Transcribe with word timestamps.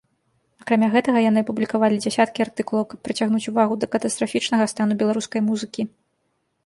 Акрамя 0.61 0.87
гэтага 0.95 1.19
яны 1.25 1.39
апублікавалі 1.43 1.99
дзясяткі 2.05 2.39
артыкулаў, 2.45 2.83
каб 2.93 2.99
прыцягнуць 3.09 3.45
увагу 3.55 3.73
да 3.85 3.91
катастрафічнага 3.97 4.63
стану 4.73 4.93
беларускай 5.03 5.41
музыкі. 5.51 5.81